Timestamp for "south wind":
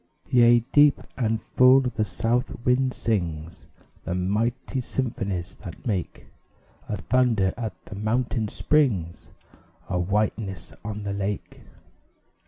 2.03-2.91